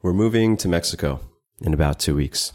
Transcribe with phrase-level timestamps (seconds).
[0.00, 1.18] We're moving to Mexico
[1.60, 2.52] in about two weeks.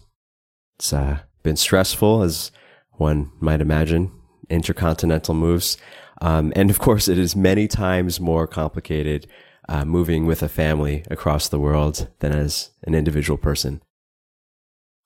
[0.75, 2.51] It's uh, been stressful, as
[2.93, 4.13] one might imagine,
[4.49, 5.75] intercontinental moves.
[6.21, 9.27] Um, and of course, it is many times more complicated
[9.67, 13.81] uh, moving with a family across the world than as an individual person.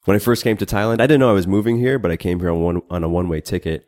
[0.05, 2.17] When I first came to Thailand, I didn't know I was moving here, but I
[2.17, 3.88] came here on, one, on a one way ticket,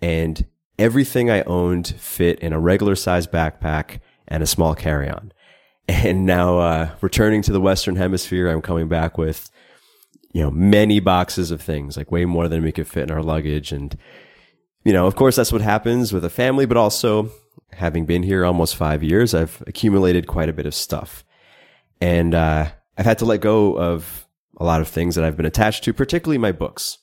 [0.00, 0.46] and
[0.78, 5.32] everything I owned fit in a regular sized backpack and a small carry on.
[5.90, 9.50] And now, uh, returning to the Western Hemisphere, I'm coming back with,
[10.32, 13.24] you know, many boxes of things, like way more than we could fit in our
[13.24, 13.72] luggage.
[13.72, 13.98] And,
[14.84, 17.30] you know, of course, that's what happens with a family, but also
[17.72, 21.24] having been here almost five years, I've accumulated quite a bit of stuff.
[22.00, 24.28] And, uh, I've had to let go of
[24.58, 26.98] a lot of things that I've been attached to, particularly my books.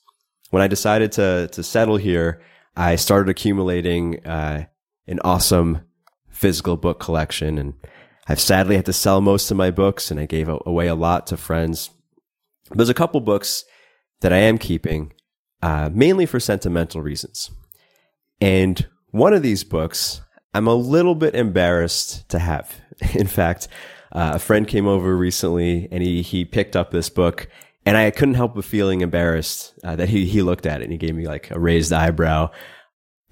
[0.48, 2.40] When I decided to, to settle here,
[2.74, 4.64] I started accumulating, uh,
[5.06, 5.82] an awesome
[6.30, 7.74] physical book collection and
[8.28, 11.26] I've sadly had to sell most of my books and I gave away a lot
[11.28, 11.90] to friends.
[12.70, 13.64] There's a couple books
[14.20, 15.14] that I am keeping,
[15.62, 17.50] uh, mainly for sentimental reasons.
[18.40, 20.20] And one of these books,
[20.52, 22.74] I'm a little bit embarrassed to have.
[23.14, 23.68] In fact,
[24.12, 27.48] uh, a friend came over recently and he, he picked up this book
[27.86, 30.92] and I couldn't help but feeling embarrassed uh, that he, he looked at it and
[30.92, 32.50] he gave me like a raised eyebrow.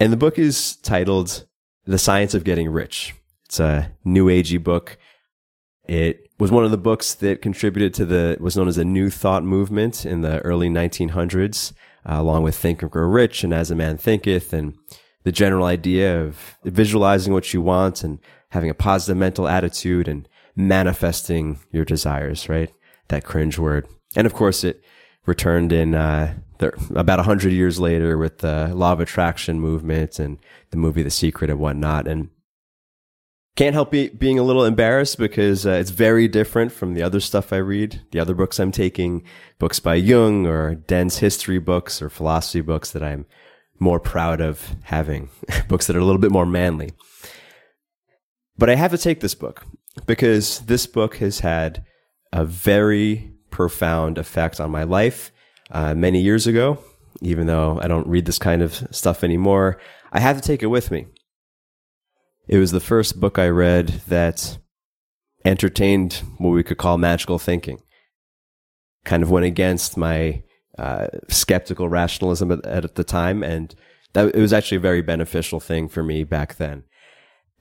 [0.01, 1.45] And the book is titled
[1.85, 3.15] The Science of Getting Rich.
[3.47, 4.99] It's a new agey book.
[5.85, 9.09] It was one of the books that contributed to the was known as a New
[9.09, 11.73] Thought movement in the early 1900s,
[12.05, 14.77] uh, along with Think and Grow Rich and As a Man Thinketh, and
[15.23, 18.19] the general idea of visualizing what you want and
[18.51, 22.49] having a positive mental attitude and manifesting your desires.
[22.49, 22.73] Right,
[23.09, 23.87] that cringe word.
[24.17, 24.83] And of course, it
[25.25, 30.39] returned in uh, the, about hundred years later with the Law of Attraction movement and
[30.71, 32.09] the movie The Secret and whatnot.
[32.09, 32.31] And
[33.57, 37.21] can't help be, being a little embarrassed because uh, it's very different from the other
[37.21, 39.25] stuff I read, the other books I'm taking,
[39.59, 43.25] books by Jung or dense history books or philosophy books that I'm
[43.79, 45.31] more proud of having,
[45.69, 46.93] books that are a little bit more manly.
[48.59, 49.65] But I have to take this book
[50.05, 51.85] because this book has had
[52.33, 55.33] a very profound effect on my life
[55.71, 56.79] uh, many years ago.
[57.23, 59.79] Even though I don't read this kind of stuff anymore,
[60.13, 61.07] I have to take it with me
[62.49, 64.59] it was the first book I read that
[65.45, 67.81] entertained what we could call magical thinking.
[69.05, 70.43] Kind of went against my
[70.79, 73.75] uh, skeptical rationalism at, at, the time, and
[74.13, 76.85] that it was actually a very beneficial thing for me back then.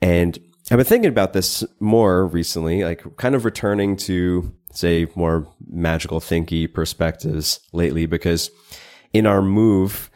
[0.01, 0.37] And
[0.69, 6.19] I've been thinking about this more recently, like kind of returning to say more magical
[6.19, 8.51] thinky perspectives lately, because
[9.13, 10.09] in our move,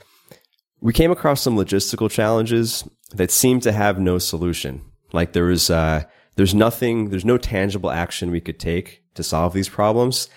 [0.81, 4.81] we came across some logistical challenges that seemed to have no solution.
[5.11, 6.03] Like there was, uh,
[6.35, 10.29] there's nothing, there's no tangible action we could take to solve these problems.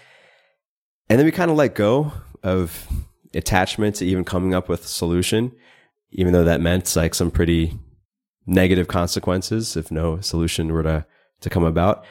[1.09, 2.13] And then we kind of let go
[2.43, 2.89] of
[3.35, 5.53] attachment to even coming up with a solution,
[6.11, 7.79] even though that meant like some pretty
[8.47, 11.07] negative consequences if no solution were to,
[11.41, 12.05] to come about.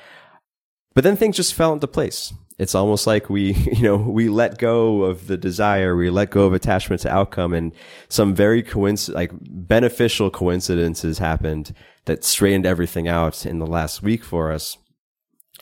[0.94, 2.34] But then things just fell into place.
[2.62, 6.46] It's almost like we, you know, we let go of the desire, we let go
[6.46, 7.74] of attachment to outcome and
[8.08, 11.74] some very coinc- like beneficial coincidences happened
[12.06, 14.78] that straightened everything out in the last week for us.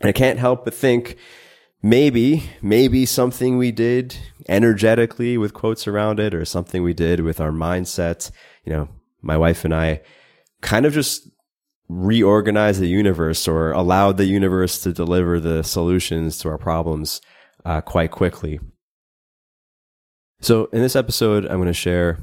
[0.01, 1.15] And I can't help but think
[1.81, 4.17] maybe, maybe something we did
[4.49, 8.29] energetically with quotes around it or something we did with our mindset,
[8.65, 8.89] you know,
[9.21, 10.01] my wife and I
[10.59, 11.28] kind of just
[11.89, 17.19] reorganize the universe or allow the universe to deliver the solutions to our problems
[17.66, 18.59] uh, quite quickly.
[20.39, 22.19] So, in this episode, I'm going to share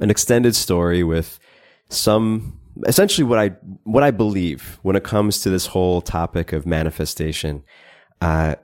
[0.00, 1.40] an extended story with
[1.88, 3.48] some essentially what I
[3.84, 7.64] what I believe when it comes to this whole topic of manifestation.
[8.20, 8.56] Uh,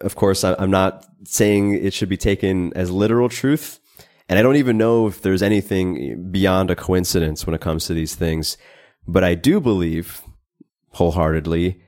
[0.00, 3.80] of course, I'm not saying it should be taken as literal truth,
[4.28, 7.94] and I don't even know if there's anything beyond a coincidence when it comes to
[7.94, 8.56] these things.
[9.06, 10.22] But I do believe
[10.90, 11.80] wholeheartedly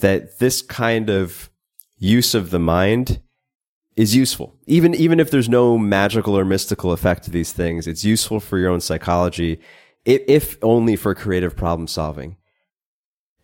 [0.00, 1.50] that this kind of
[1.98, 3.20] use of the mind
[3.96, 4.56] is useful.
[4.66, 8.58] Even, even if there's no magical or mystical effect to these things, it's useful for
[8.58, 9.60] your own psychology,
[10.04, 12.36] if, if only for creative problem solving.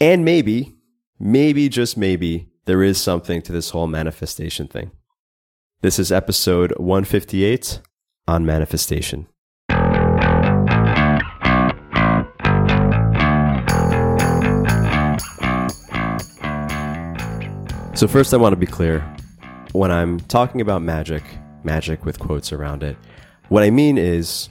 [0.01, 0.77] And maybe,
[1.19, 4.91] maybe, just maybe, there is something to this whole manifestation thing.
[5.81, 7.81] This is episode 158
[8.27, 9.27] on manifestation.
[17.99, 19.01] So, first, I want to be clear
[19.73, 21.25] when I'm talking about magic,
[21.65, 22.97] magic with quotes around it,
[23.49, 24.51] what I mean is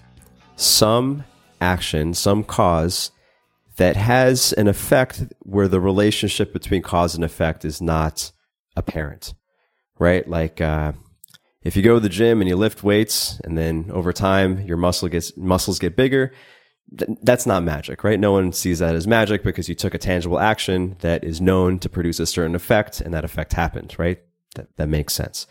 [0.58, 1.24] some
[1.62, 3.10] action, some cause
[3.78, 8.34] that has an effect where the relationship between cause and effect is not
[8.76, 9.34] apparent,
[9.98, 10.28] right?
[10.28, 10.92] Like, uh,
[11.64, 14.76] if you go to the gym and you lift weights and then over time your
[14.76, 16.34] muscle gets, muscles get bigger,
[16.96, 18.20] th- that's not magic, right?
[18.20, 21.80] No one sees that as magic because you took a tangible action that is known
[21.80, 24.20] to produce a certain effect and that effect happened, right?
[24.56, 25.48] That, that makes sense.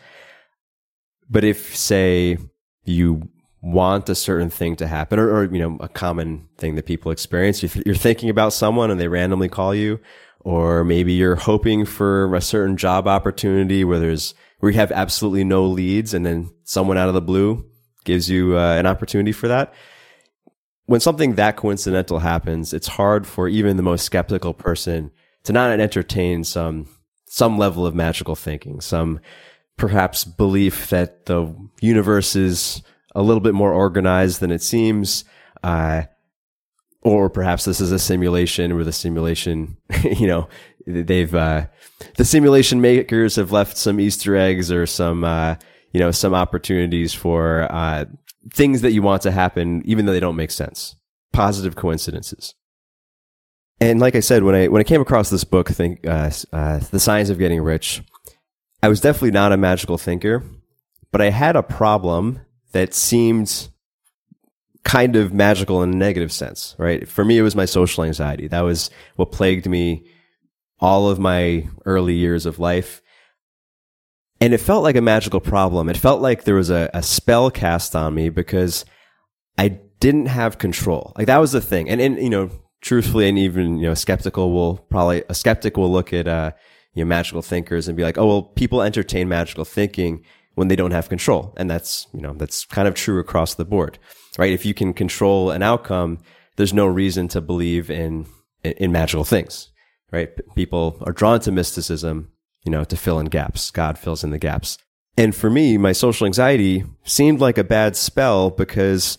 [1.29, 2.37] But if, say,
[2.83, 3.29] you
[3.61, 7.11] want a certain thing to happen or, or, you know, a common thing that people
[7.11, 9.99] experience, you're thinking about someone and they randomly call you,
[10.39, 15.43] or maybe you're hoping for a certain job opportunity where there's, where you have absolutely
[15.43, 17.65] no leads and then someone out of the blue
[18.05, 19.73] gives you uh, an opportunity for that.
[20.87, 25.11] When something that coincidental happens, it's hard for even the most skeptical person
[25.43, 26.87] to not entertain some,
[27.25, 29.19] some level of magical thinking, some
[29.75, 32.81] perhaps belief that the universe is
[33.13, 35.25] a little bit more organized than it seems.
[35.61, 36.03] Uh,
[37.01, 40.47] or perhaps this is a simulation where the simulation, you know,
[40.85, 41.65] they've, uh,
[42.15, 45.55] the simulation makers have left some Easter eggs or some, uh,
[45.91, 48.05] you know, some opportunities for, uh,
[48.51, 50.95] things that you want to happen, even though they don't make sense.
[51.33, 52.55] Positive coincidences.
[53.79, 56.79] And like I said, when I, when I came across this book, think, uh, uh,
[56.79, 58.01] The Science of Getting Rich,
[58.81, 60.43] I was definitely not a magical thinker,
[61.11, 62.41] but I had a problem
[62.71, 63.69] that seemed
[64.83, 67.07] kind of magical in a negative sense, right?
[67.07, 68.47] For me, it was my social anxiety.
[68.47, 70.07] That was what plagued me
[70.79, 73.01] all of my early years of life.
[74.39, 75.89] And it felt like a magical problem.
[75.89, 78.85] It felt like there was a, a spell cast on me because
[79.57, 81.13] I didn't have control.
[81.17, 81.89] Like that was the thing.
[81.89, 82.51] And, and, you know,
[82.81, 86.51] truthfully, and even, you know, skeptical will probably, a skeptic will look at, uh,
[86.93, 90.23] you know, magical thinkers and be like, oh, well, people entertain magical thinking
[90.53, 91.53] when they don't have control.
[91.57, 93.97] And that's, you know, that's kind of true across the board,
[94.37, 94.51] right?
[94.51, 96.19] If you can control an outcome,
[96.55, 98.25] there's no reason to believe in,
[98.63, 99.69] in magical things,
[100.11, 100.29] right?
[100.55, 102.31] People are drawn to mysticism,
[102.67, 103.71] you know, to fill in gaps.
[103.71, 104.77] God fills in the gaps.
[105.17, 109.17] And for me, my social anxiety seemed like a bad spell because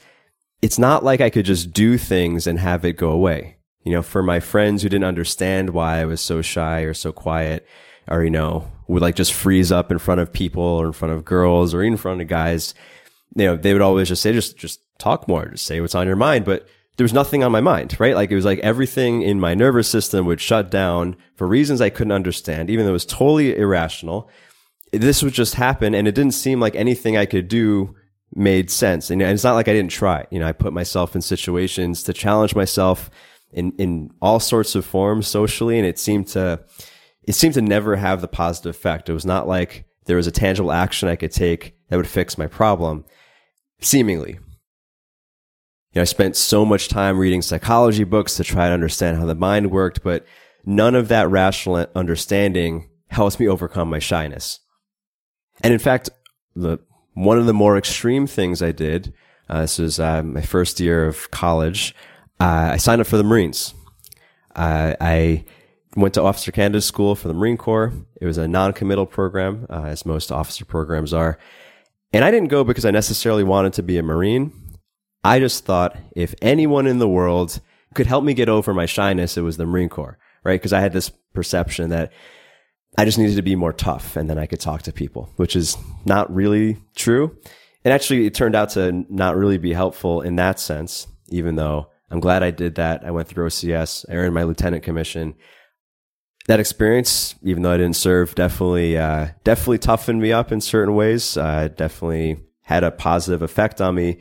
[0.62, 3.58] it's not like I could just do things and have it go away
[3.88, 7.10] you know, for my friends who didn't understand why I was so shy or so
[7.10, 7.66] quiet,
[8.06, 11.14] or, you know, would like just freeze up in front of people or in front
[11.14, 12.74] of girls or in front of guys,
[13.34, 16.06] you know, they would always just say, just, just talk more, just say what's on
[16.06, 16.44] your mind.
[16.44, 16.68] But
[16.98, 18.16] there was nothing on my mind, right?
[18.16, 21.90] Like it was like everything in my nervous system would shut down for reasons I
[21.90, 24.28] couldn't understand, even though it was totally irrational.
[24.90, 25.94] This would just happen.
[25.94, 27.94] And it didn't seem like anything I could do
[28.34, 29.10] made sense.
[29.10, 30.26] And it's not like I didn't try.
[30.30, 33.10] You know, I put myself in situations to challenge myself
[33.52, 36.64] in in all sorts of forms socially, and it seemed to
[37.22, 39.08] it seemed to never have the positive effect.
[39.08, 42.36] It was not like there was a tangible action I could take that would fix
[42.36, 43.04] my problem.
[43.80, 44.40] Seemingly,
[45.92, 49.26] you know, I spent so much time reading psychology books to try to understand how
[49.26, 50.26] the mind worked, but
[50.64, 54.60] none of that rational understanding helps me overcome my shyness.
[55.62, 56.10] And in fact,
[56.54, 56.78] the
[57.14, 59.12] one of the more extreme things I did,
[59.48, 61.94] uh, this was uh, my first year of college
[62.40, 63.74] uh, I signed up for the Marines.
[64.54, 65.44] Uh, I
[65.96, 67.92] went to Officer Candidate School for the Marine Corps.
[68.20, 71.38] It was a non-committal program, uh, as most officer programs are.
[72.12, 74.52] And I didn't go because I necessarily wanted to be a Marine.
[75.28, 77.60] I just thought if anyone in the world
[77.94, 80.58] could help me get over my shyness, it was the Marine Corps, right?
[80.58, 82.12] Because I had this perception that
[82.96, 85.54] I just needed to be more tough and then I could talk to people, which
[85.54, 87.36] is not really true.
[87.84, 91.90] And actually, it turned out to not really be helpful in that sense, even though
[92.10, 93.04] I'm glad I did that.
[93.04, 94.06] I went through OCS.
[94.08, 95.34] I earned my lieutenant commission.
[96.46, 100.94] That experience, even though I didn't serve, definitely, uh, definitely toughened me up in certain
[100.94, 101.36] ways.
[101.36, 104.20] Uh, definitely had a positive effect on me,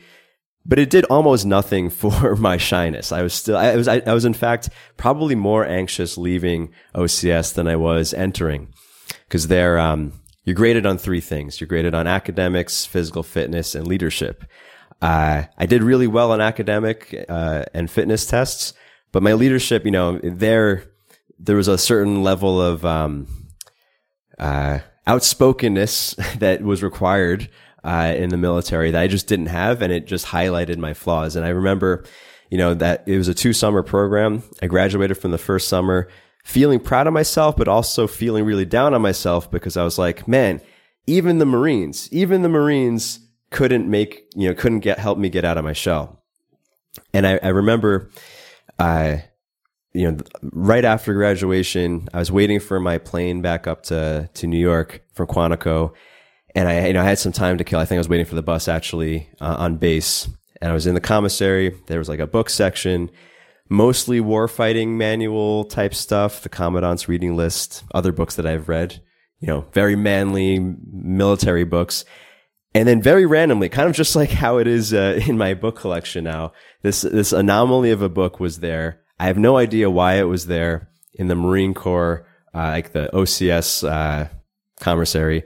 [0.68, 3.12] but it did almost nothing for my shyness.
[3.12, 7.54] I was still, I was, I, I was in fact probably more anxious leaving OCS
[7.54, 8.74] than I was entering
[9.28, 11.60] because there, um, you're graded on three things.
[11.60, 14.46] You're graded on academics, physical fitness, and leadership.
[15.02, 18.74] Uh, I did really well on academic uh, and fitness tests,
[19.12, 20.86] but my leadership, you know, there
[21.38, 23.28] there was a certain level of um,
[24.40, 27.50] uh, outspokenness that was required
[27.88, 31.38] uh, in the military that I just didn't have, and it just highlighted my flaws.
[31.38, 32.03] And I remember,
[32.51, 34.44] you know, that it was a two summer program.
[34.62, 36.10] I graduated from the first summer
[36.44, 40.27] feeling proud of myself, but also feeling really down on myself because I was like,
[40.27, 40.62] man,
[41.06, 43.20] even the Marines, even the Marines
[43.51, 46.22] couldn't make, you know, couldn't get, help me get out of my shell.
[47.13, 48.10] And I, I remember,
[48.77, 49.25] I,
[49.94, 54.48] you know, right after graduation, I was waiting for my plane back up to, to
[54.48, 55.94] New York from Quantico.
[56.58, 57.80] And I, you know, I had some time to kill.
[57.80, 60.28] I think I was waiting for the bus actually uh, on base.
[60.60, 61.74] And I was in the commissary.
[61.88, 63.12] There was like a book section,
[63.70, 69.02] mostly warfighting manual type stuff, the commandant's reading list, other books that I've read
[69.40, 70.60] you know, very manly
[70.92, 72.06] military books.
[72.74, 75.78] And then very randomly, kind of just like how it is uh, in my book
[75.78, 79.02] collection now, this, this anomaly of a book was there.
[79.20, 83.10] I have no idea why it was there in the Marine Corps, uh, like the
[83.14, 84.30] OCS, uh,
[84.80, 85.44] commissary.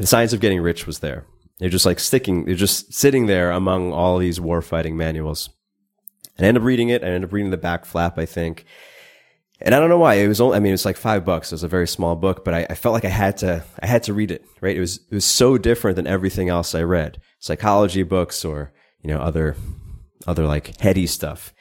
[0.00, 1.26] The Science of Getting Rich was there.
[1.58, 5.50] They're just like sticking, they're just sitting there among all these warfighting manuals.
[6.38, 7.02] And I ended up reading it.
[7.02, 8.64] I ended up reading the back flap, I think.
[9.60, 10.14] And I don't know why.
[10.14, 11.52] It was only, I mean, it was like five bucks.
[11.52, 13.86] It was a very small book, but I, I, felt like I had to, I
[13.86, 14.74] had to read it, right?
[14.74, 17.20] It was, it was so different than everything else I read.
[17.38, 19.54] Psychology books or, you know, other,
[20.26, 21.52] other like heady stuff.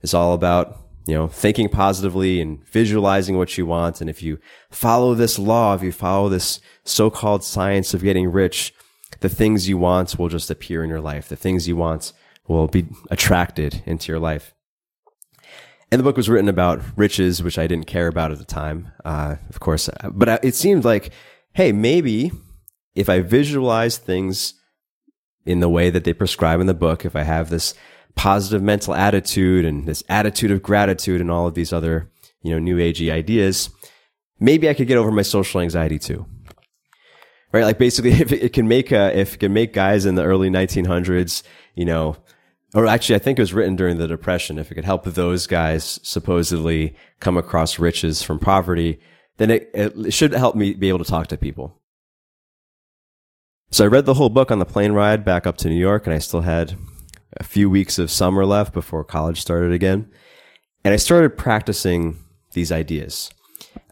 [0.00, 0.78] It's all about,
[1.10, 4.00] you know, thinking positively and visualizing what you want.
[4.00, 4.38] And if you
[4.70, 8.72] follow this law, if you follow this so-called science of getting rich,
[9.18, 11.28] the things you want will just appear in your life.
[11.28, 12.12] The things you want
[12.46, 14.54] will be attracted into your life.
[15.90, 18.92] And the book was written about riches, which I didn't care about at the time,
[19.04, 19.90] uh, of course.
[20.12, 21.12] But it seemed like,
[21.54, 22.30] hey, maybe
[22.94, 24.54] if I visualize things
[25.44, 27.74] in the way that they prescribe in the book, if I have this
[28.14, 32.10] positive mental attitude and this attitude of gratitude and all of these other,
[32.42, 33.70] you know, new agey ideas,
[34.38, 36.26] maybe I could get over my social anxiety too.
[37.52, 37.64] Right?
[37.64, 40.50] Like basically, if it can make, uh, if it can make guys in the early
[40.50, 41.42] 1900s,
[41.74, 42.16] you know,
[42.74, 44.58] or actually, I think it was written during the Depression.
[44.58, 49.00] If it could help those guys supposedly come across riches from poverty,
[49.38, 51.80] then it, it should help me be able to talk to people.
[53.72, 56.06] So I read the whole book on the plane ride back up to New York,
[56.06, 56.76] and I still had
[57.36, 60.10] a few weeks of summer left before college started again.
[60.84, 62.18] And I started practicing
[62.52, 63.30] these ideas.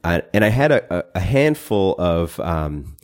[0.02, 2.96] Uh, and I had a, a handful of um,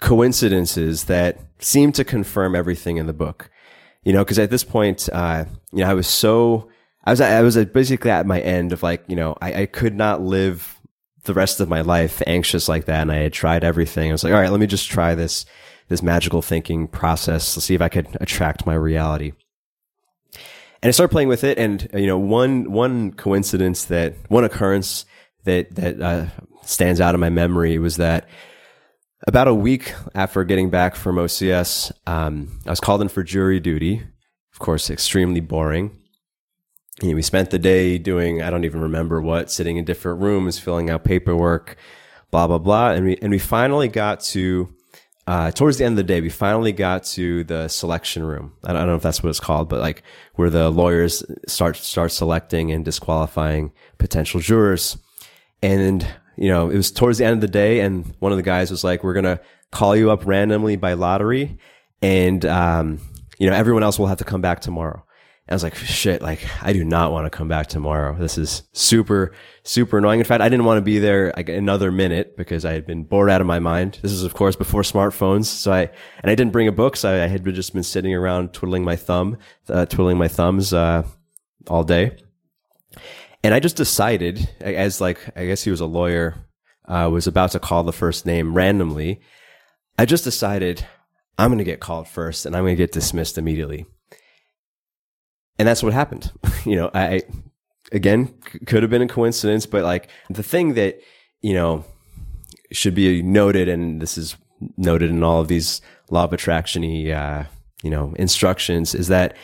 [0.00, 3.50] coincidences that seemed to confirm everything in the book
[4.04, 6.68] you know, because at this point, uh, you know, I was so,
[7.04, 9.94] I was, I was basically at my end of like, you know, I, I could
[9.94, 10.78] not live
[11.24, 13.02] the rest of my life anxious like that.
[13.02, 14.10] And I had tried everything.
[14.10, 15.46] I was like, all right, let me just try this,
[15.88, 17.56] this magical thinking process.
[17.56, 19.32] Let's see if I could attract my reality.
[20.82, 21.58] And I started playing with it.
[21.58, 25.06] And, you know, one, one coincidence that, one occurrence
[25.44, 26.26] that, that, uh,
[26.62, 28.28] stands out in my memory was that
[29.26, 33.60] about a week after getting back from OCS, um, I was called in for jury
[33.60, 34.02] duty.
[34.52, 35.96] Of course, extremely boring.
[37.02, 40.20] You know, we spent the day doing, I don't even remember what, sitting in different
[40.20, 41.76] rooms, filling out paperwork,
[42.30, 42.90] blah, blah, blah.
[42.92, 44.72] And we, and we finally got to,
[45.26, 48.52] uh, towards the end of the day, we finally got to the selection room.
[48.62, 50.02] I don't, I don't know if that's what it's called, but like
[50.34, 54.98] where the lawyers start, start selecting and disqualifying potential jurors.
[55.62, 58.42] And you know, it was towards the end of the day, and one of the
[58.42, 59.40] guys was like, "We're gonna
[59.70, 61.58] call you up randomly by lottery,
[62.02, 62.98] and um,
[63.38, 65.04] you know, everyone else will have to come back tomorrow."
[65.48, 66.22] I was like, "Shit!
[66.22, 68.16] Like, I do not want to come back tomorrow.
[68.18, 69.32] This is super,
[69.62, 70.20] super annoying.
[70.20, 73.04] In fact, I didn't want to be there like another minute because I had been
[73.04, 73.98] bored out of my mind.
[74.00, 75.44] This is, of course, before smartphones.
[75.44, 75.90] So I
[76.22, 78.84] and I didn't bring a book, so I, I had just been sitting around twiddling
[78.84, 79.36] my thumb,
[79.68, 81.06] uh, twiddling my thumbs uh,
[81.68, 82.16] all day."
[83.44, 86.46] and I just decided, as like I guess he was a lawyer,
[86.88, 89.20] uh, was about to call the first name randomly.
[89.98, 90.84] I just decided
[91.38, 93.84] I'm going to get called first, and I'm going to get dismissed immediately.
[95.58, 96.32] And that's what happened.
[96.64, 97.22] you know, I
[97.92, 98.34] again
[98.66, 101.00] could have been a coincidence, but like the thing that
[101.42, 101.84] you know
[102.72, 104.36] should be noted, and this is
[104.76, 105.80] noted in all of these
[106.10, 107.44] law of attraction uh,
[107.82, 109.36] you know instructions, is that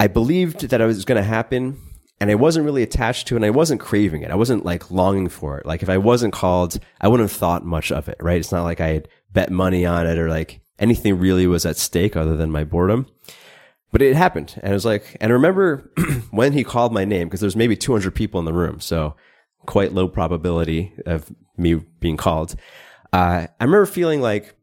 [0.00, 1.76] I believed that it was going to happen
[2.20, 4.30] and I wasn't really attached to it and I wasn't craving it.
[4.30, 5.66] I wasn't like longing for it.
[5.66, 8.38] Like if I wasn't called, I wouldn't have thought much of it, right?
[8.38, 11.76] It's not like I had bet money on it or like anything really was at
[11.76, 13.06] stake other than my boredom.
[13.90, 14.54] But it happened.
[14.62, 15.90] And it was like, and I remember
[16.30, 18.80] when he called my name, because there's maybe 200 people in the room.
[18.80, 19.16] So
[19.66, 22.54] quite low probability of me being called.
[23.12, 24.54] Uh, I remember feeling like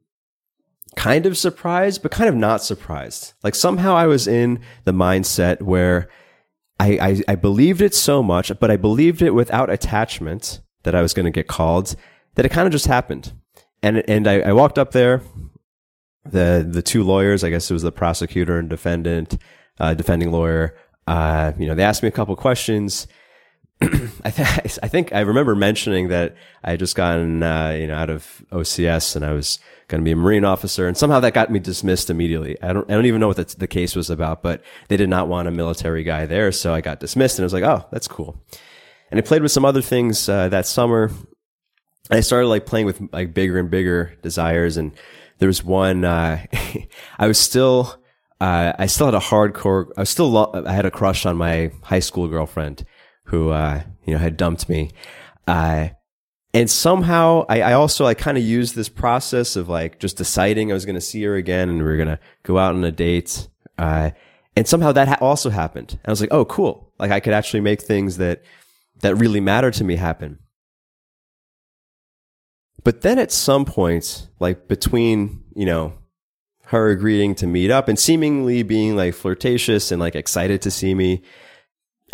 [0.96, 3.34] kind of surprised, but kind of not surprised.
[3.44, 6.10] Like somehow I was in the mindset where
[6.80, 11.02] I, I, I believed it so much, but I believed it without attachment that I
[11.02, 11.96] was going to get called
[12.36, 13.34] that it kind of just happened.
[13.82, 15.22] And, and I, I walked up there,
[16.26, 19.38] the, the two lawyers, I guess it was the prosecutor and defendant,
[19.80, 20.76] uh, defending lawyer,
[21.08, 23.08] uh, you know, they asked me a couple questions.
[23.82, 27.96] I, th- I think I remember mentioning that I had just gotten, uh, you know,
[27.96, 30.88] out of OCS and I was going to be a Marine officer.
[30.88, 32.60] And somehow that got me dismissed immediately.
[32.62, 35.10] I don't, I don't even know what the, the case was about, but they did
[35.10, 36.52] not want a military guy there.
[36.52, 38.42] So I got dismissed and I was like, oh, that's cool.
[39.12, 41.12] And I played with some other things, uh, that summer.
[42.10, 44.78] I started like playing with like bigger and bigger desires.
[44.78, 44.94] And
[45.40, 46.46] there was one, uh,
[47.20, 48.02] I was still,
[48.40, 51.38] uh, I still had a hardcore, I was still, lo- I had a crush on
[51.38, 52.86] my high school girlfriend
[53.26, 54.92] who, uh, you know, had dumped me.
[55.48, 55.90] Uh,
[56.54, 60.72] and somehow I, I also I kind of used this process of like just deciding
[60.72, 62.84] I was going to see her again and we were going to go out on
[62.86, 63.50] a date.
[63.78, 64.12] Uh,
[64.56, 65.92] and somehow that ha- also happened.
[65.92, 66.94] And I was like, oh, cool.
[66.98, 68.42] Like I could actually make things that,
[69.02, 70.40] that really matter to me happen.
[72.86, 75.96] But then at some point, like between, you know,
[76.66, 80.94] her agreeing to meet up and seemingly being like flirtatious and like excited to see
[80.94, 81.24] me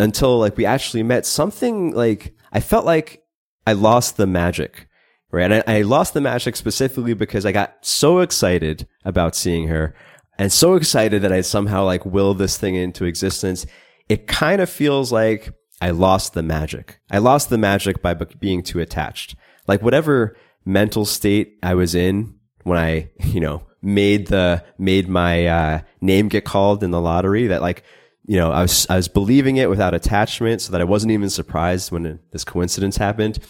[0.00, 3.22] until like we actually met, something like I felt like
[3.66, 4.88] I lost the magic.
[5.30, 5.50] Right.
[5.50, 9.94] And I, I lost the magic specifically because I got so excited about seeing her
[10.38, 13.66] and so excited that I somehow like will this thing into existence.
[14.08, 15.52] It kind of feels like
[15.82, 16.98] I lost the magic.
[17.10, 19.36] I lost the magic by being too attached.
[19.66, 25.46] Like whatever mental state I was in when I, you know, made the, made my,
[25.46, 27.82] uh, name get called in the lottery that like,
[28.24, 31.28] you know, I was, I was believing it without attachment so that I wasn't even
[31.28, 33.40] surprised when this coincidence happened.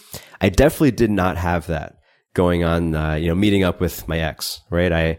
[0.41, 1.99] I definitely did not have that
[2.33, 4.91] going on, uh, you know, meeting up with my ex, right?
[4.91, 5.19] I,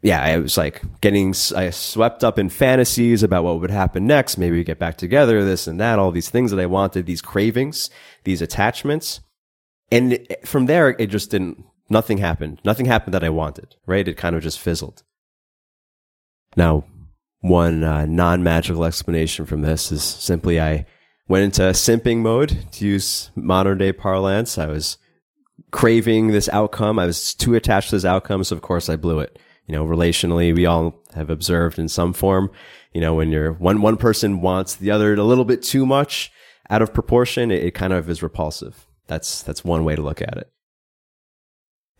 [0.00, 4.38] yeah, I was like getting, I swept up in fantasies about what would happen next.
[4.38, 7.20] Maybe we get back together, this and that, all these things that I wanted, these
[7.20, 7.90] cravings,
[8.24, 9.20] these attachments.
[9.90, 12.60] And from there, it just didn't, nothing happened.
[12.64, 14.06] Nothing happened that I wanted, right?
[14.06, 15.02] It kind of just fizzled.
[16.56, 16.84] Now,
[17.40, 20.86] one uh, non magical explanation from this is simply I
[21.28, 24.58] went into simping mode to use modern day parlance.
[24.58, 24.98] I was
[25.70, 26.98] craving this outcome.
[26.98, 28.44] I was too attached to this outcome.
[28.44, 29.38] So of course I blew it.
[29.66, 32.50] You know, relationally, we all have observed in some form,
[32.92, 36.32] you know, when you're one, one person wants the other a little bit too much
[36.70, 38.86] out of proportion, it, it kind of is repulsive.
[39.08, 40.50] That's, that's one way to look at it.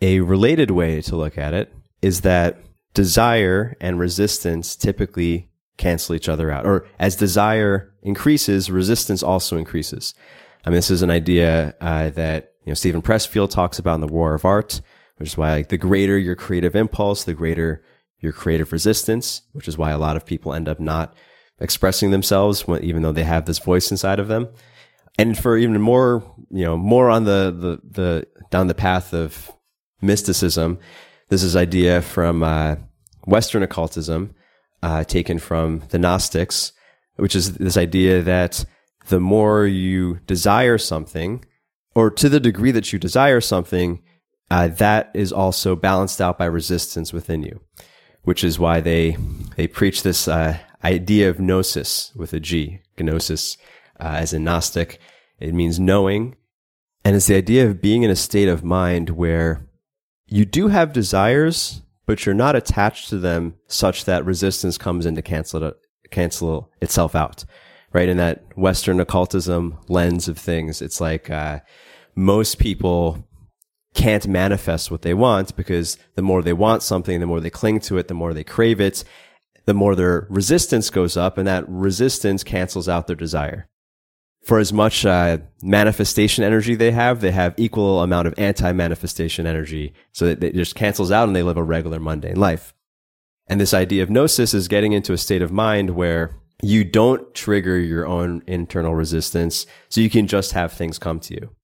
[0.01, 2.57] A related way to look at it is that
[2.93, 6.65] desire and resistance typically cancel each other out.
[6.65, 10.13] Or as desire increases, resistance also increases.
[10.65, 14.01] I mean, this is an idea uh, that you know Steven Pressfield talks about in
[14.01, 14.81] the War of Art,
[15.17, 17.83] which is why like the greater your creative impulse, the greater
[18.19, 21.13] your creative resistance, which is why a lot of people end up not
[21.59, 24.49] expressing themselves, even though they have this voice inside of them.
[25.17, 29.51] And for even more, you know, more on the the, the down the path of
[30.01, 30.79] mysticism,
[31.29, 32.75] this is idea from uh,
[33.25, 34.33] Western occultism,
[34.81, 36.71] uh, taken from the Gnostics,
[37.17, 38.65] which is this idea that
[39.07, 41.43] the more you desire something,
[41.95, 44.01] or to the degree that you desire something,
[44.51, 47.59] uh, that is also balanced out by resistance within you,
[48.23, 49.17] which is why they
[49.55, 53.57] they preach this uh, idea of gnosis with a G, gnosis,
[53.99, 54.99] uh, as a Gnostic.
[55.39, 56.35] It means knowing,
[57.03, 59.65] and it's the idea of being in a state of mind where
[60.27, 65.15] you do have desires, but you're not attached to them such that resistance comes in
[65.15, 65.77] to cancel it,
[66.11, 67.45] cancel itself out.
[67.91, 68.09] Right.
[68.09, 71.61] In that Western occultism lens of things, it's like, uh,
[72.15, 73.27] most people
[73.95, 77.79] can't manifest what they want because the more they want something, the more they cling
[77.79, 79.03] to it, the more they crave it,
[79.65, 83.67] the more their resistance goes up and that resistance cancels out their desire
[84.43, 89.93] for as much uh, manifestation energy they have, they have equal amount of anti-manifestation energy.
[90.11, 92.73] So that it just cancels out and they live a regular mundane life.
[93.47, 97.33] And this idea of gnosis is getting into a state of mind where you don't
[97.33, 99.65] trigger your own internal resistance.
[99.89, 101.55] So you can just have things come to you.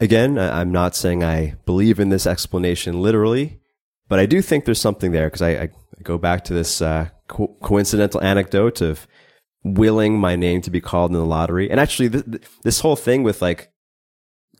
[0.00, 3.60] Again, I'm not saying I believe in this explanation literally,
[4.08, 5.68] but I do think there's something there because I, I,
[6.02, 9.06] go back to this uh, co- coincidental anecdote of
[9.62, 11.70] willing my name to be called in the lottery.
[11.70, 13.70] And actually, th- th- this whole thing with like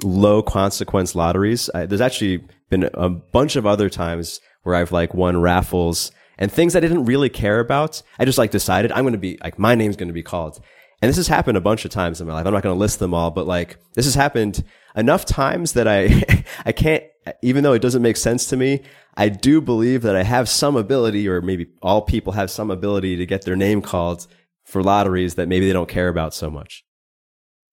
[0.03, 5.15] low consequence lotteries, I, there's actually been a bunch of other times where I've like
[5.15, 8.03] won raffles and things I didn't really care about.
[8.19, 10.61] I just like decided I'm going to be like, my name's going to be called.
[11.03, 12.47] And this has happened a bunch of times in my life.
[12.47, 15.89] I'm not going to list them all, but like this has happened enough times that
[15.89, 17.05] I, I can't,
[17.43, 18.83] even though it doesn't make sense to me,
[19.15, 23.17] I do believe that I have some ability or maybe all people have some ability
[23.17, 24.27] to get their name called
[24.71, 26.85] for lotteries that maybe they don't care about so much.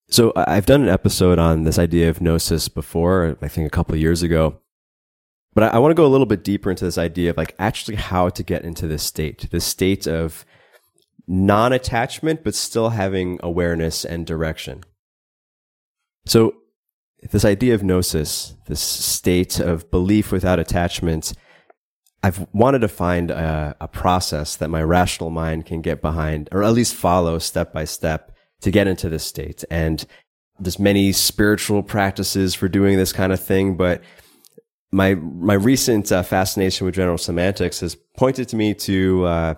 [0.10, 3.94] So I've done an episode on this idea of gnosis before, I think a couple
[3.94, 4.60] of years ago.
[5.54, 7.96] But I, want to go a little bit deeper into this idea of like actually
[7.96, 10.46] how to get into this state, this state of
[11.28, 14.84] non-attachment, but still having awareness and direction.
[16.26, 16.56] So
[17.32, 21.34] this idea of gnosis, this state of belief without attachment,
[22.23, 26.63] I've wanted to find a, a, process that my rational mind can get behind, or
[26.63, 29.63] at least follow step by step to get into this state.
[29.69, 30.03] And
[30.60, 34.01] there's many spiritual practices for doing this kind of thing, but
[34.91, 39.53] my my recent uh, fascination with general semantics has pointed to me to uh,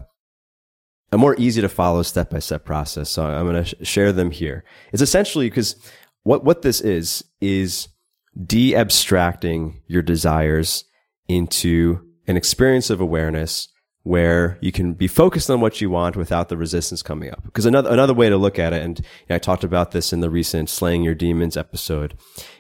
[1.12, 3.10] a more easy to follow step by step process.
[3.10, 4.64] So I'm going to sh- share them here.
[4.92, 5.76] It's essentially because
[6.24, 7.88] what what this is is
[8.46, 10.84] de abstracting your desires
[11.28, 13.70] into an experience of awareness
[14.04, 17.44] where you can be focused on what you want without the resistance coming up.
[17.44, 20.14] Because another, another way to look at it, and you know, I talked about this
[20.14, 22.14] in the recent Slaying Your Demons episode,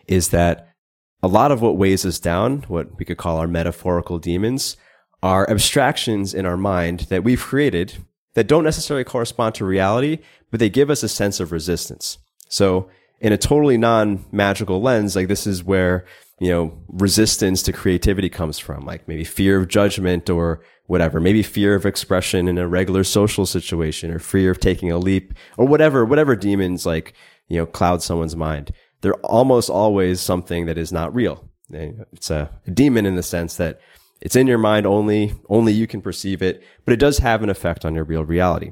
[0.07, 0.73] is that
[1.21, 4.75] a lot of what weighs us down, what we could call our metaphorical demons,
[5.21, 10.17] are abstractions in our mind that we've created that don't necessarily correspond to reality,
[10.49, 12.17] but they give us a sense of resistance.
[12.47, 16.05] So in a totally non-magical lens, like this is where,
[16.39, 21.43] you know, resistance to creativity comes from, like maybe fear of judgment or whatever, maybe
[21.43, 25.67] fear of expression in a regular social situation or fear of taking a leap or
[25.67, 27.13] whatever, whatever demons like,
[27.47, 28.71] you know, cloud someone's mind.
[29.01, 31.49] They're almost always something that is not real.
[31.71, 33.79] It's a demon in the sense that
[34.21, 37.49] it's in your mind only, only you can perceive it, but it does have an
[37.49, 38.71] effect on your real reality.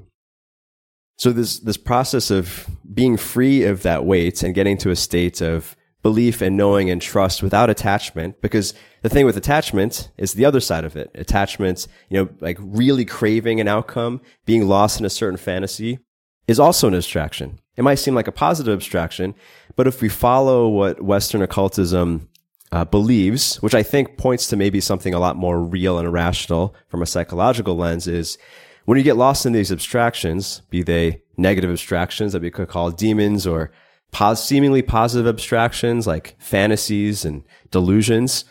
[1.18, 5.42] So this, this process of being free of that weight and getting to a state
[5.42, 10.46] of belief and knowing and trust without attachment, because the thing with attachment is the
[10.46, 11.12] other side of it.
[11.16, 16.00] Attachment, you know, like really craving an outcome, being lost in a certain fantasy
[16.48, 17.60] is also an abstraction.
[17.76, 19.36] It might seem like a positive abstraction,
[19.76, 22.30] but if we follow what Western occultism
[22.72, 26.76] uh, believes, which I think points to maybe something a lot more real and rational
[26.88, 28.38] from a psychological lens, is
[28.86, 32.92] when you get lost in these abstractions, be they negative abstractions that we could call
[32.92, 33.72] demons or
[34.12, 38.46] pos- seemingly positive abstractions like fantasies and delusions,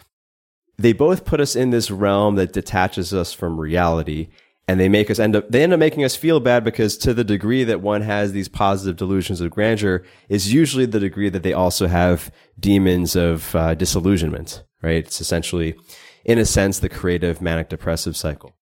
[0.79, 4.29] they both put us in this realm that detaches us from reality
[4.69, 7.15] and they make us end up they end up making us feel bad because to
[7.15, 11.45] the degree that one has these positive delusions of grandeur is usually the degree that
[11.45, 15.77] they also have demons of uh, disillusionment right it's essentially
[16.25, 18.57] in a sense the creative manic depressive cycle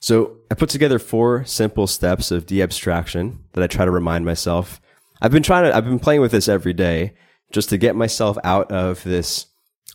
[0.00, 4.80] so I put together four simple steps of de-abstraction that I try to remind myself.
[5.20, 7.14] I've been trying to, I've been playing with this every day
[7.52, 9.46] just to get myself out of this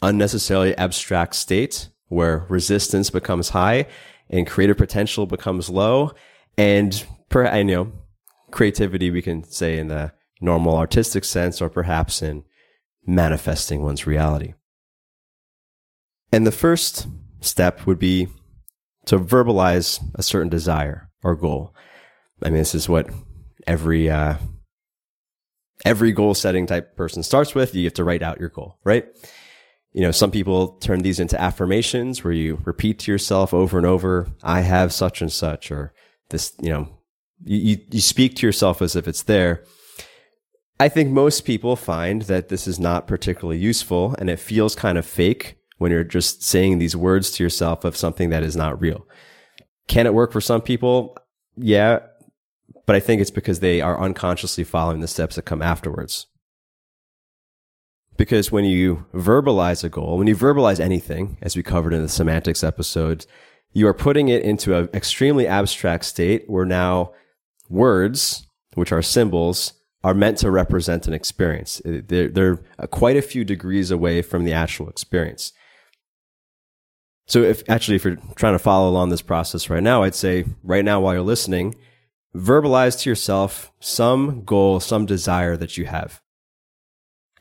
[0.02, 3.88] unnecessarily abstract state where resistance becomes high
[4.30, 6.12] and creative potential becomes low.
[6.58, 7.92] And per, I know
[8.52, 12.44] creativity, we can say in the normal artistic sense or perhaps in
[13.06, 14.54] manifesting one's reality.
[16.32, 17.08] And the first
[17.42, 18.28] step would be
[19.06, 21.76] to verbalize a certain desire or goal.
[22.44, 23.10] I mean, this is what
[23.68, 24.36] every uh,
[25.86, 27.74] every goal setting type person starts with.
[27.76, 29.06] You have to write out your goal, right?
[29.94, 33.86] You know, some people turn these into affirmations where you repeat to yourself over and
[33.86, 35.94] over, "I have such and such," or
[36.30, 36.54] this.
[36.62, 36.90] You know,
[37.44, 39.64] you you speak to yourself as if it's there.
[40.80, 44.98] I think most people find that this is not particularly useful, and it feels kind
[44.98, 48.80] of fake when you're just saying these words to yourself of something that is not
[48.82, 49.06] real.
[49.88, 51.18] Can it work for some people?
[51.58, 52.00] Yeah.
[52.86, 56.28] But I think it's because they are unconsciously following the steps that come afterwards.
[58.18, 62.10] Because when you verbalize a goal, when you verbalize anything, as we covered in the
[62.10, 63.26] semantics episode,
[63.72, 67.14] you are putting it into an extremely abstract state where now
[67.70, 71.82] words, which are symbols, are meant to represent an experience.
[71.86, 72.58] They're, they're
[72.90, 75.54] quite a few degrees away from the actual experience.
[77.28, 80.46] So if actually, if you're trying to follow along this process right now, I'd say
[80.64, 81.76] right now while you're listening,
[82.36, 86.22] verbalize to yourself some goal, some desire that you have.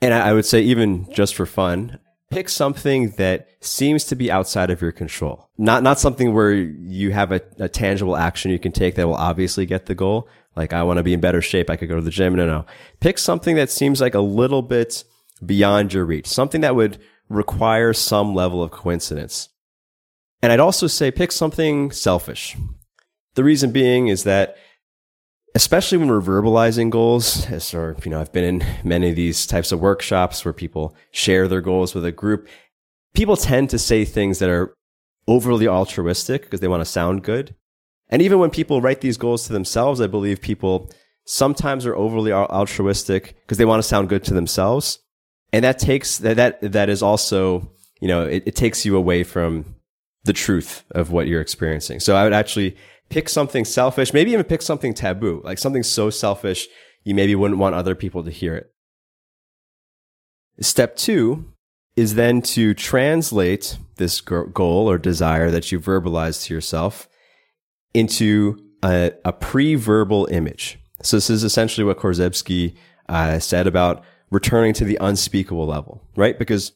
[0.02, 1.98] And I would say even just for fun,
[2.30, 5.50] pick something that seems to be outside of your control.
[5.58, 9.14] Not, not something where you have a, a tangible action you can take that will
[9.14, 10.28] obviously get the goal.
[10.56, 11.68] Like, I want to be in better shape.
[11.70, 12.34] I could go to the gym.
[12.34, 12.66] No, no.
[13.00, 15.04] Pick something that seems like a little bit
[15.44, 16.98] beyond your reach, something that would
[17.28, 19.48] require some level of coincidence.
[20.42, 22.56] And I'd also say pick something selfish.
[23.34, 24.56] The reason being is that
[25.54, 29.46] especially when we're verbalizing goals, as or you know, I've been in many of these
[29.46, 32.48] types of workshops where people share their goals with a group.
[33.14, 34.74] People tend to say things that are
[35.26, 37.54] overly altruistic because they want to sound good.
[38.08, 40.90] And even when people write these goals to themselves, I believe people
[41.26, 44.98] sometimes are overly altruistic because they want to sound good to themselves.
[45.52, 49.24] And that takes that that that is also, you know, it, it takes you away
[49.24, 49.76] from
[50.24, 51.98] the truth of what you're experiencing.
[52.00, 52.76] So I would actually
[53.10, 56.68] pick something selfish, maybe even pick something taboo, like something so selfish
[57.04, 58.72] you maybe wouldn't want other people to hear it.
[60.60, 61.52] Step two
[61.96, 67.08] is then to translate this goal or desire that you verbalize to yourself
[67.92, 70.78] into a, a pre-verbal image.
[71.02, 72.76] So this is essentially what Korzybski
[73.08, 76.38] uh, said about returning to the unspeakable level, right?
[76.38, 76.72] Because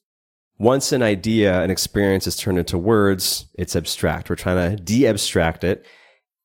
[0.59, 4.31] once an idea, an experience is turned into words, it's abstract.
[4.31, 5.87] We're trying to de-abstract it.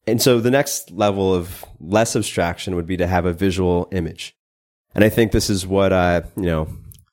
[0.10, 4.36] And so the next level of less abstraction would be to have a visual image.
[4.96, 6.68] And I think this is what, uh, you know,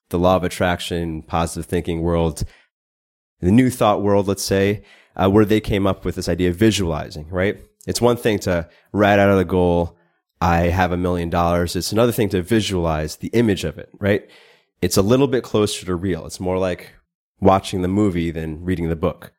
[0.09, 2.44] the law of attraction, positive thinking world,
[3.40, 4.82] the new thought world, let's say,
[5.14, 7.61] uh, where they came up with this idea of visualizing, right?
[7.87, 9.96] It's one thing to write out of the goal,
[10.40, 11.76] I have a million dollars.
[11.76, 14.28] It's another thing to visualize the image of it, right?
[14.82, 16.26] It's a little bit closer to real.
[16.26, 16.92] It's more like
[17.40, 19.32] watching the movie than reading the book.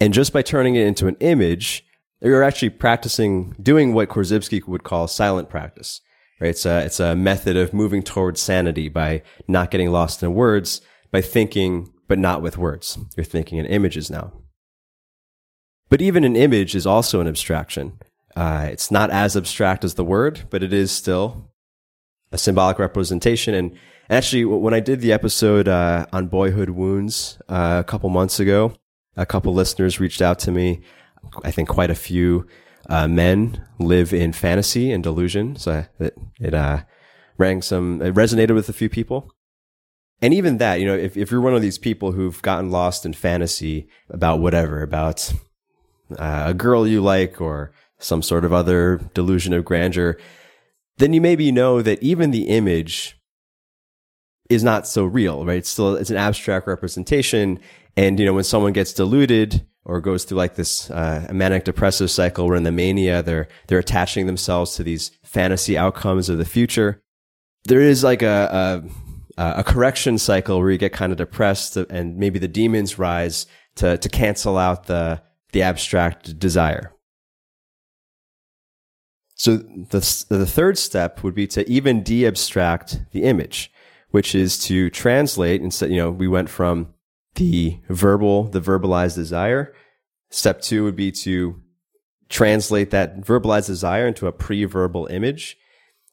[0.00, 1.86] And just by turning it into an image,
[2.20, 6.00] you're actually practicing doing what Korzybski would call silent practice,
[6.40, 6.50] right?
[6.50, 10.80] It's a, it's a method of moving towards sanity by not getting lost in words,
[11.10, 12.98] by thinking, but not with words.
[13.16, 14.32] You're thinking in images now.
[15.88, 17.98] But even an image is also an abstraction.
[18.34, 21.52] Uh, it's not as abstract as the word, but it is still
[22.32, 23.54] a symbolic representation.
[23.54, 23.76] And
[24.10, 28.74] actually, when I did the episode uh, on boyhood wounds uh, a couple months ago,
[29.16, 30.82] a couple listeners reached out to me.
[31.44, 32.46] I think quite a few
[32.88, 35.56] uh, men live in fantasy and delusion.
[35.56, 36.82] So it, it uh,
[37.38, 39.30] rang some, it resonated with a few people.
[40.22, 43.04] And even that, you know, if, if you're one of these people who've gotten lost
[43.04, 45.32] in fantasy about whatever, about
[46.18, 50.16] uh, a girl you like or some sort of other delusion of grandeur,
[50.96, 53.18] then you maybe know that even the image
[54.48, 55.58] is not so real, right?
[55.58, 57.58] It's still, it's an abstract representation.
[57.96, 62.10] And, you know, when someone gets deluded or goes through like this, uh, manic depressive
[62.10, 66.44] cycle where in the mania, they're, they're attaching themselves to these fantasy outcomes of the
[66.44, 67.00] future.
[67.64, 68.82] There is like a,
[69.38, 73.46] a, a correction cycle where you get kind of depressed and maybe the demons rise
[73.76, 75.22] to, to cancel out the,
[75.52, 76.92] the abstract desire.
[79.36, 83.70] So the, the third step would be to even de-abstract the image,
[84.10, 86.94] which is to translate instead, you know, we went from
[87.36, 89.72] the verbal, the verbalized desire.
[90.30, 91.62] Step two would be to
[92.28, 95.56] translate that verbalized desire into a pre-verbal image.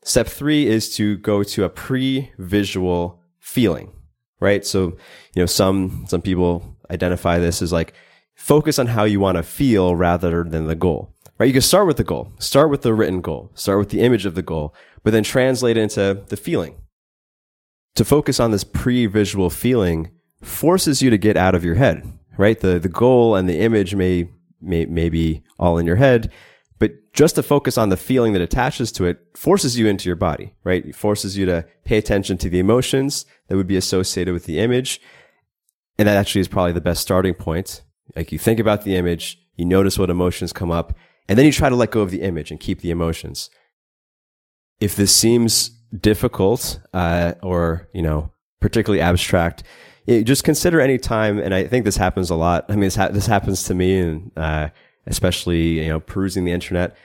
[0.03, 3.91] Step three is to go to a pre-visual feeling,
[4.39, 4.65] right?
[4.65, 4.97] So,
[5.33, 7.93] you know, some, some people identify this as like
[8.35, 11.47] focus on how you want to feel rather than the goal, right?
[11.47, 14.25] You can start with the goal, start with the written goal, start with the image
[14.25, 16.75] of the goal, but then translate it into the feeling.
[17.95, 20.11] To focus on this pre-visual feeling
[20.45, 22.03] forces you to get out of your head,
[22.37, 22.59] right?
[22.59, 24.29] The, the goal and the image may,
[24.61, 26.31] may, may be all in your head,
[26.79, 30.15] but just to focus on the feeling that attaches to it forces you into your
[30.15, 30.85] body, right?
[30.85, 34.59] It forces you to pay attention to the emotions that would be associated with the
[34.59, 34.99] image.
[35.97, 37.83] And that actually is probably the best starting point
[38.15, 40.95] like you think about the image, you notice what emotions come up,
[41.27, 43.49] and then you try to let go of the image and keep the emotions.
[44.79, 49.63] If this seems difficult uh, or you know particularly abstract,
[50.07, 51.39] just consider any time.
[51.39, 52.65] And I think this happens a lot.
[52.69, 54.69] I mean, this, ha- this happens to me, and uh,
[55.07, 56.95] especially you know perusing the internet.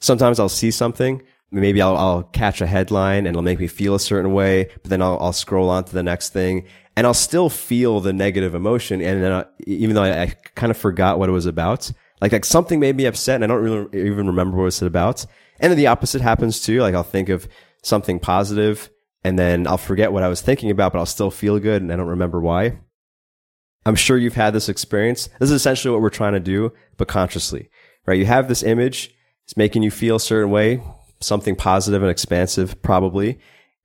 [0.00, 1.22] Sometimes I'll see something.
[1.50, 4.90] Maybe I'll, I'll catch a headline and it'll make me feel a certain way, but
[4.90, 6.66] then I'll, I'll scroll on to the next thing
[6.96, 9.00] and I'll still feel the negative emotion.
[9.00, 11.90] And then I, even though I, I, kind of forgot what it was about,
[12.20, 14.82] like, like something made me upset and I don't really even remember what it was
[14.82, 15.24] about.
[15.60, 16.80] And then the opposite happens too.
[16.80, 17.48] Like I'll think of
[17.82, 18.90] something positive
[19.26, 21.92] and then I'll forget what I was thinking about, but I'll still feel good and
[21.92, 22.78] I don't remember why.
[23.84, 25.28] I'm sure you've had this experience.
[25.40, 27.68] This is essentially what we're trying to do, but consciously,
[28.06, 28.20] right?
[28.20, 29.12] You have this image.
[29.42, 30.80] It's making you feel a certain way,
[31.18, 33.40] something positive and expansive, probably.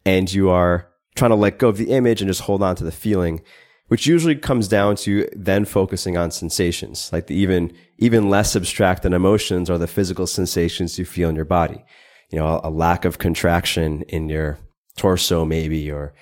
[0.06, 2.84] And you are trying to let go of the image and just hold on to
[2.84, 3.42] the feeling,
[3.88, 9.02] which usually comes down to then focusing on sensations, like the even, even less abstract
[9.02, 11.84] than emotions are the physical sensations you feel in your body.
[12.30, 14.60] You know, a, a lack of contraction in your
[14.98, 16.14] torso maybe, or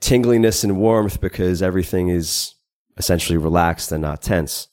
[0.00, 2.54] tingliness and warmth because everything is
[2.96, 4.68] essentially relaxed and not tense.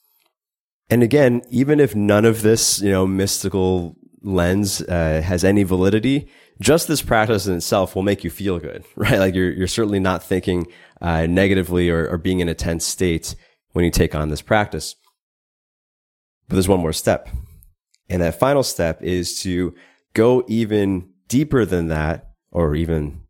[0.90, 6.28] And again, even if none of this, you know, mystical lens uh, has any validity,
[6.62, 9.20] just this practice in itself will make you feel good, right?
[9.20, 10.68] Like you're, you're certainly not thinking
[11.02, 13.36] uh, negatively or, or being in a tense state
[13.72, 14.96] when you take on this practice.
[16.48, 17.30] But there's one more step.
[18.10, 19.74] And that final step is to
[20.14, 23.25] go even deeper than that, or even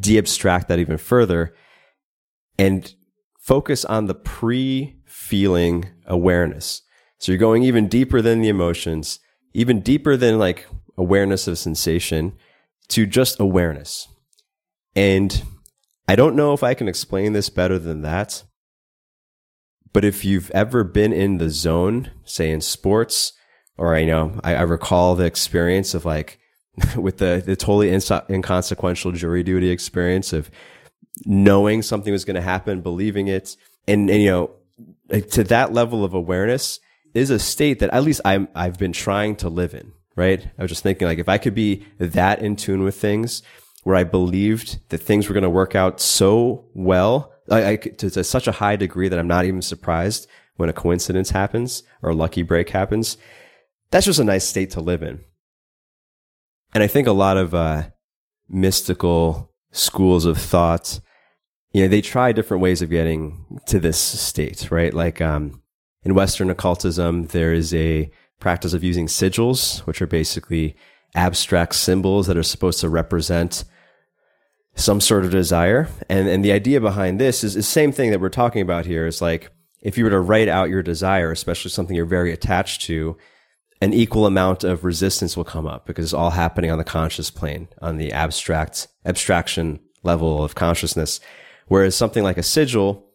[0.00, 1.54] de-abstract that even further
[2.58, 2.94] and
[3.38, 6.82] focus on the pre-feeling awareness.
[7.18, 9.20] So you're going even deeper than the emotions,
[9.54, 10.66] even deeper than like
[10.98, 12.32] awareness of sensation
[12.88, 14.08] to just awareness.
[14.94, 15.42] And
[16.08, 18.44] I don't know if I can explain this better than that.
[19.92, 23.32] But if you've ever been in the zone, say in sports,
[23.78, 26.38] or I know, I, I recall the experience of like
[26.96, 30.50] with the, the totally inconsequential jury duty experience of
[31.24, 33.56] knowing something was going to happen, believing it.
[33.88, 34.50] And, and, you know,
[35.08, 36.80] like to that level of awareness
[37.14, 40.48] is a state that at least I'm, I've been trying to live in right?
[40.58, 43.42] I was just thinking like if I could be that in tune with things
[43.84, 48.10] where I believed that things were going to work out so well, I, I, to,
[48.10, 52.10] to such a high degree that I'm not even surprised when a coincidence happens or
[52.10, 53.18] a lucky break happens.
[53.90, 55.20] That's just a nice state to live in.
[56.74, 57.84] And I think a lot of uh,
[58.48, 61.00] mystical schools of thought,
[61.72, 64.92] you know, they try different ways of getting to this state, right?
[64.92, 65.62] Like um,
[66.02, 70.76] in Western occultism, there is a practice of using sigils, which are basically
[71.14, 73.64] abstract symbols that are supposed to represent
[74.74, 75.88] some sort of desire.
[76.08, 79.06] And, and the idea behind this is the same thing that we're talking about here
[79.06, 79.50] is like,
[79.80, 83.16] if you were to write out your desire, especially something you're very attached to,
[83.86, 87.30] an equal amount of resistance will come up because it's all happening on the conscious
[87.30, 91.20] plane, on the abstract abstraction level of consciousness.
[91.68, 93.06] Whereas something like a sigil,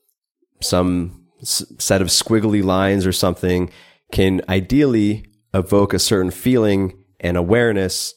[0.61, 3.69] some s- set of squiggly lines or something
[4.13, 8.13] can ideally evoke a certain feeling and awareness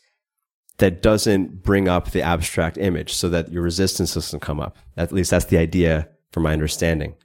[0.78, 4.76] that doesn't bring up the abstract image so that your resistance doesn't come up.
[4.96, 7.16] At least that's the idea from my understanding.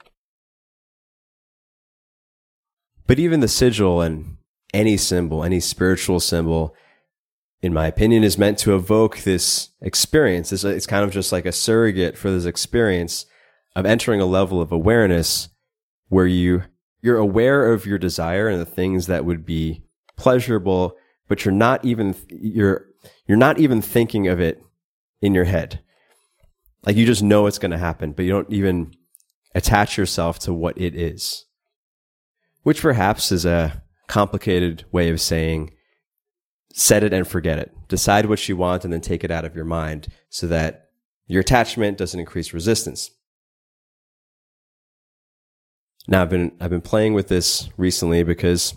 [3.06, 4.38] But even the sigil and
[4.73, 6.75] any symbol, any spiritual symbol,
[7.62, 10.51] in my opinion, is meant to evoke this experience.
[10.51, 13.25] It's, it's kind of just like a surrogate for this experience
[13.75, 15.49] of entering a level of awareness
[16.08, 16.63] where you,
[17.01, 19.84] you're aware of your desire and the things that would be
[20.17, 20.95] pleasurable,
[21.27, 22.86] but you're not even, you're,
[23.27, 24.63] you're not even thinking of it
[25.21, 25.82] in your head.
[26.86, 28.93] Like you just know it's going to happen, but you don't even
[29.53, 31.45] attach yourself to what it is,
[32.63, 35.72] which perhaps is a complicated way of saying
[36.74, 37.72] set it and forget it.
[37.88, 40.89] Decide what you want and then take it out of your mind so that
[41.28, 43.12] your attachment doesn't increase resistance.
[46.08, 48.76] Now I've been I've been playing with this recently because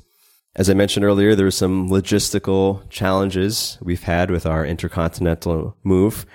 [0.55, 6.27] as I mentioned earlier, there were some logistical challenges we've had with our intercontinental move,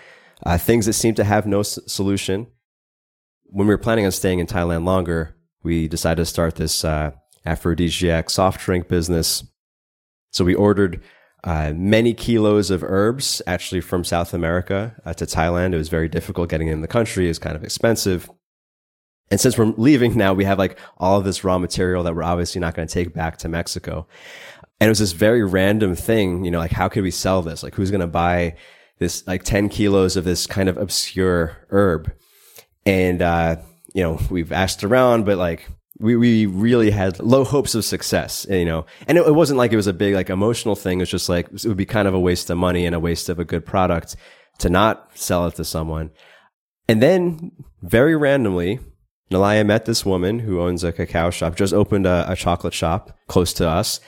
[0.43, 2.47] uh, things that seem to have no s- solution.
[3.43, 7.11] When we were planning on staying in Thailand longer, we decided to start this uh,
[7.47, 9.43] aphrodisiac soft drink business.
[10.31, 11.01] So we ordered
[11.43, 15.73] uh, many kilos of herbs actually from South America uh, to Thailand.
[15.73, 17.25] It was very difficult getting in the country.
[17.25, 18.29] It was kind of expensive.
[19.29, 22.23] And since we're leaving now, we have like all of this raw material that we're
[22.23, 24.07] obviously not going to take back to Mexico.
[24.79, 27.63] And it was this very random thing, you know, like how could we sell this?
[27.63, 28.55] Like who's going to buy
[28.99, 32.11] this like 10 kilos of this kind of obscure herb?
[32.85, 33.57] And, uh,
[33.93, 35.67] you know, we've asked around, but like
[35.99, 39.73] we, we really had low hopes of success, you know, and it, it wasn't like
[39.73, 40.99] it was a big like emotional thing.
[40.99, 42.99] It was just like, it would be kind of a waste of money and a
[42.99, 44.15] waste of a good product
[44.59, 46.11] to not sell it to someone.
[46.87, 48.79] And then very randomly,
[49.31, 53.17] Nalaya met this woman who owns a cacao shop, just opened a, a, chocolate shop
[53.27, 53.99] close to us.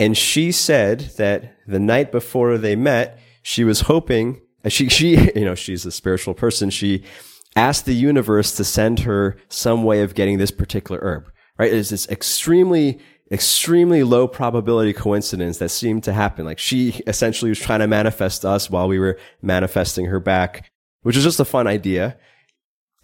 [0.00, 5.30] And she said that the night before they met, she was hoping, uh, she, she,
[5.36, 6.70] you know, she's a spiritual person.
[6.70, 7.04] She
[7.54, 11.72] asked the universe to send her some way of getting this particular herb, right?
[11.72, 16.44] It's this extremely, extremely low probability coincidence that seemed to happen.
[16.44, 20.70] Like she essentially was trying to manifest us while we were manifesting her back,
[21.02, 22.16] which is just a fun idea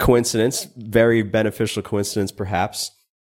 [0.00, 2.90] coincidence, very beneficial coincidence, perhaps.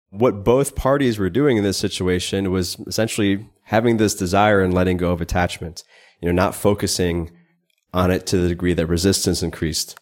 [0.09, 4.97] What both parties were doing in this situation was essentially having this desire and letting
[4.97, 5.83] go of attachment,
[6.21, 7.31] you know, not focusing
[7.93, 9.97] on it to the degree that resistance increased.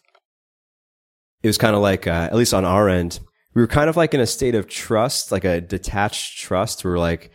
[1.42, 3.20] It was kind of like, uh, at least on our end,
[3.56, 6.84] we were kind of like in a state of trust, like a detached trust.
[6.84, 7.30] We were like,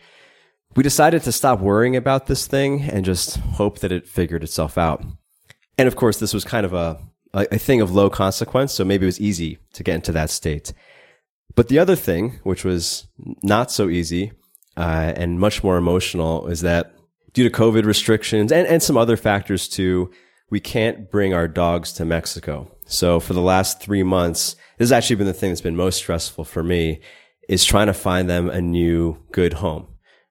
[0.76, 4.78] we decided to stop worrying about this thing and just hope that it figured itself
[4.78, 5.04] out.
[5.76, 7.00] And of course, this was kind of a
[7.34, 8.72] a, thing of low consequence.
[8.72, 10.72] So maybe it was easy to get into that state.
[11.56, 13.08] But the other thing, which was
[13.42, 14.32] not so easy
[14.76, 16.94] uh, and much more emotional, is that
[17.32, 20.10] due to COVID restrictions and, and some other factors too,
[20.50, 22.70] we can't bring our dogs to Mexico.
[22.86, 25.96] So for the last three months, this has actually been the thing that's been most
[25.96, 27.00] stressful for me
[27.48, 29.86] is trying to find them a new good home,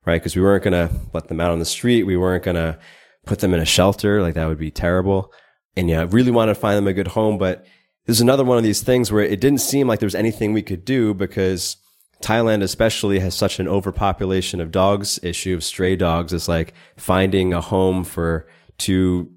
[0.05, 0.21] right?
[0.21, 2.03] Because we weren't going to let them out on the street.
[2.03, 2.77] We weren't going to
[3.25, 4.21] put them in a shelter.
[4.21, 5.31] Like that would be terrible
[5.75, 7.37] and yeah, I really wanted to find them a good home.
[7.37, 7.65] But
[8.05, 10.63] there's another one of these things where it didn't seem like there was anything we
[10.63, 11.77] could do because
[12.21, 16.33] Thailand especially has such an overpopulation of dogs issue of stray dogs.
[16.33, 18.47] It's like finding a home for
[18.77, 19.31] two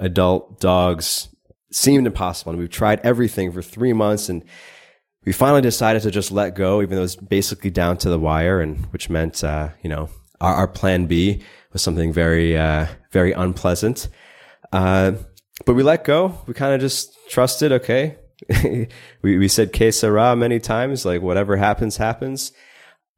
[0.00, 1.28] adult dogs
[1.74, 2.52] seemed impossible.
[2.52, 4.44] And we've tried everything for three months and
[5.24, 8.18] we finally decided to just let go, even though it was basically down to the
[8.18, 10.08] wire and which meant, uh, you know,
[10.40, 14.08] our, our, plan B was something very, uh, very unpleasant.
[14.72, 15.12] Uh,
[15.64, 16.38] but we let go.
[16.46, 17.72] We kind of just trusted.
[17.72, 18.18] Okay.
[19.22, 22.52] we, we said que sera many times, like whatever happens, happens.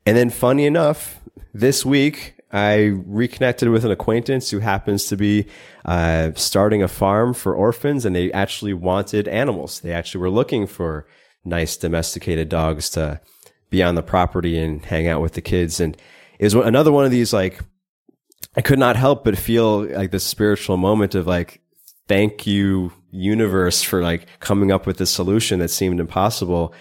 [0.05, 1.21] And then funny enough,
[1.53, 5.47] this week, I reconnected with an acquaintance who happens to be
[5.85, 9.81] uh, starting a farm for orphans, and they actually wanted animals.
[9.81, 11.07] They actually were looking for
[11.45, 13.21] nice domesticated dogs to
[13.69, 15.81] be on the property and hang out with the kids.
[15.81, 15.99] And
[16.39, 17.61] it was another one of these like
[18.57, 21.61] I could not help but feel like this spiritual moment of like,
[22.09, 26.73] thank you, universe, for like coming up with this solution that seemed impossible.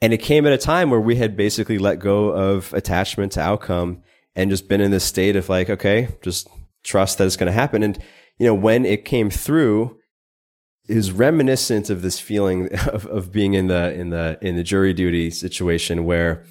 [0.00, 3.40] And it came at a time where we had basically let go of attachment to
[3.40, 4.02] outcome
[4.34, 6.48] and just been in this state of like, okay, just
[6.82, 7.82] trust that it's going to happen.
[7.82, 7.98] And,
[8.38, 9.98] you know, when it came through,
[10.86, 14.92] is reminiscent of this feeling of, of being in the in the in the jury
[14.92, 16.44] duty situation where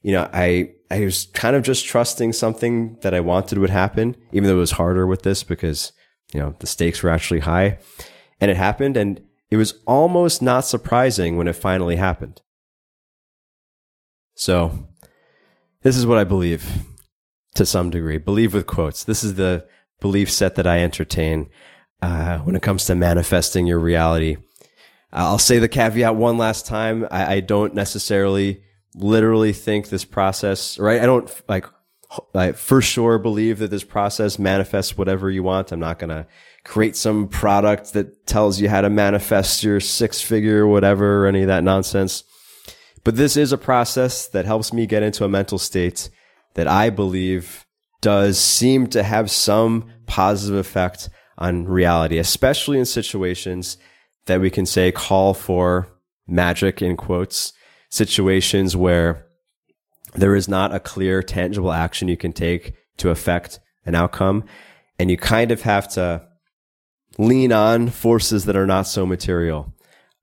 [0.00, 4.16] you know i i was kind of just trusting something that i wanted would happen
[4.32, 5.92] even though it was harder with this because
[6.34, 7.78] you know the stakes were actually high.
[8.40, 12.42] And it happened and it was almost not surprising when it finally happened.
[14.34, 14.88] So
[15.82, 16.66] this is what i believe
[17.54, 19.66] to some degree believe with quotes this is the
[20.00, 21.48] belief set that i entertain
[22.04, 24.36] uh, when it comes to manifesting your reality.
[25.10, 27.06] I'll say the caveat one last time.
[27.10, 28.62] I, I don't necessarily
[28.94, 31.00] literally think this process, right?
[31.00, 31.64] I don't like,
[32.34, 35.72] I for sure believe that this process manifests whatever you want.
[35.72, 36.26] I'm not going to
[36.64, 41.42] create some product that tells you how to manifest your six figure, whatever, or any
[41.42, 42.24] of that nonsense.
[43.02, 46.10] But this is a process that helps me get into a mental state
[46.54, 47.64] that I believe
[48.00, 53.76] does seem to have some positive effect on reality, especially in situations
[54.26, 55.88] that we can say call for
[56.26, 57.52] magic in quotes,
[57.90, 59.26] situations where
[60.14, 64.44] there is not a clear, tangible action you can take to affect an outcome.
[64.98, 66.26] And you kind of have to
[67.18, 69.74] lean on forces that are not so material.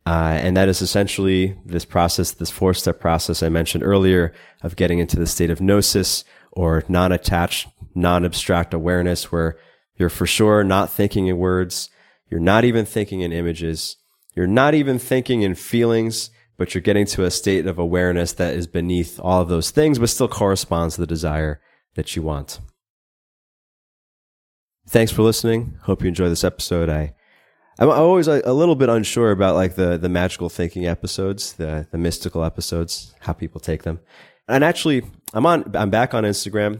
[0.05, 4.33] Uh, and that is essentially this process, this four step process I mentioned earlier
[4.63, 9.57] of getting into the state of gnosis or non attached, non abstract awareness where
[9.97, 11.89] you're for sure not thinking in words.
[12.29, 13.97] You're not even thinking in images.
[14.33, 18.55] You're not even thinking in feelings, but you're getting to a state of awareness that
[18.55, 21.61] is beneath all of those things, but still corresponds to the desire
[21.95, 22.59] that you want.
[24.87, 25.77] Thanks for listening.
[25.83, 26.89] Hope you enjoy this episode.
[26.89, 27.13] I,
[27.82, 31.97] I'm always a, little bit unsure about like the, the magical thinking episodes, the, the
[31.97, 33.99] mystical episodes, how people take them.
[34.47, 35.03] And actually,
[35.34, 36.79] I'm on, I'm back on Instagram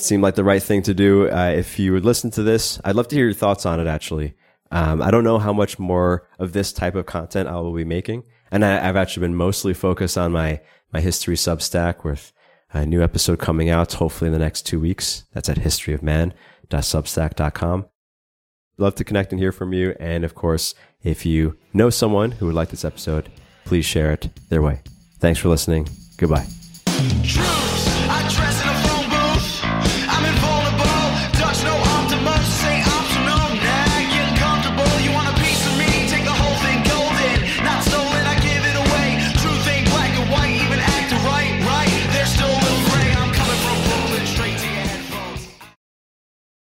[0.00, 1.30] seemed like the right thing to do.
[1.30, 3.86] Uh, if you would listen to this, I'd love to hear your thoughts on it.
[3.86, 4.32] Actually,
[4.70, 7.84] um, I don't know how much more of this type of content I will be
[7.84, 12.32] making, and I, have actually been mostly focused on my my history Substack with
[12.72, 15.24] a new episode coming out hopefully in the next two weeks.
[15.32, 17.86] That's at historyofman.substack.com.
[18.78, 22.46] Love to connect and hear from you, and of course, if you know someone who
[22.46, 23.28] would like this episode,
[23.64, 24.80] please share it their way.
[25.18, 25.88] Thanks for listening.
[26.16, 26.46] Goodbye.